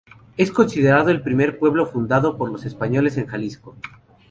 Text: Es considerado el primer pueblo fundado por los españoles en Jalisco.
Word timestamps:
Es 0.35 0.51
considerado 0.51 1.11
el 1.11 1.21
primer 1.21 1.59
pueblo 1.59 1.85
fundado 1.85 2.35
por 2.35 2.51
los 2.51 2.65
españoles 2.65 3.17
en 3.17 3.27
Jalisco. 3.27 3.75